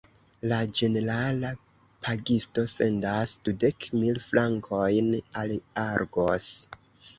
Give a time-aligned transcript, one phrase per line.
[0.51, 1.51] La ĝenerala
[2.07, 5.13] pagisto sendas dudek mil frankojn
[5.45, 6.53] al Argos.